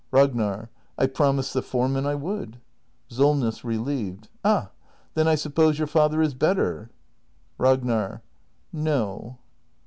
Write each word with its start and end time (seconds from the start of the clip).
Ragnar. 0.09 0.71
I 0.97 1.05
promised 1.05 1.53
the 1.53 1.61
foreman 1.61 2.07
I 2.07 2.15
would. 2.15 2.57
SOLNESS. 3.09 3.63
[Relieved.] 3.63 4.29
Ah, 4.43 4.71
then 5.13 5.27
I 5.27 5.35
suppose 5.35 5.77
your 5.77 5.85
father 5.85 6.23
is 6.23 6.33
better? 6.33 6.89
Ragnar. 7.59 8.23
No. 8.73 9.37